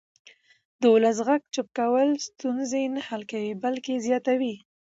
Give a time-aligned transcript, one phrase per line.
[0.81, 4.55] د ولس غږ چوپ کول ستونزې نه حل کوي بلکې زیاتوي